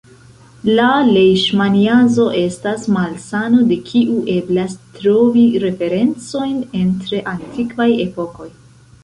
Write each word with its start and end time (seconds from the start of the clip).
La 0.77 0.85
lejŝmaniazo 1.09 2.25
estas 2.39 2.87
malsano 2.95 3.67
de 3.73 3.77
kiu 3.91 4.17
eblas 4.37 4.75
trovi 4.97 5.45
referencojn 5.67 6.59
en 6.83 6.91
tre 7.05 7.23
antikvaj 7.37 7.91
epokoj. 8.09 8.51